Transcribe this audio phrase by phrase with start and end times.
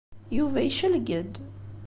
[0.37, 1.33] Yuba yecleg-d.